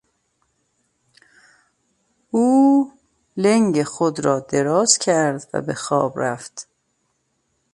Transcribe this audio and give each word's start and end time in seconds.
او 2.31 2.91
لنگ 3.37 3.83
خود 3.83 4.19
را 4.19 4.39
دراز 4.39 4.97
کرد 4.97 5.49
و 5.53 5.61
بهخواب 5.61 6.13
رفت. 6.19 6.67